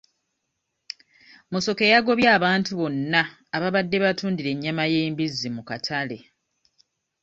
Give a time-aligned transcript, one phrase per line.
[1.51, 3.21] Musoke yagobye abantu bonna
[3.55, 6.17] ababadde batundira ennyama y'embizzi mu katale.